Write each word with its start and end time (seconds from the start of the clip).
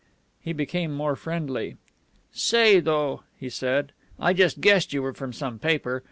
He 0.41 0.51
became 0.51 0.95
more 0.95 1.15
friendly. 1.15 1.77
"Say, 2.33 2.79
though," 2.79 3.21
he 3.37 3.49
said, 3.51 3.91
"I 4.19 4.33
just 4.33 4.59
guessed 4.59 4.93
you 4.93 5.03
were 5.03 5.13
from 5.13 5.31
some 5.31 5.59
paper. 5.59 5.99